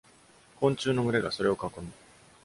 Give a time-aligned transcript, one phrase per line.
[0.59, 1.91] 昆虫の群れがそれを囲む。